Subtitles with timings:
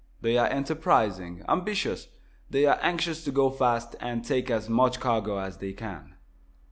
[0.19, 2.07] They are enterprising, ambitious.
[2.49, 6.15] They are anxious to go fast, and take as much cargo as they can.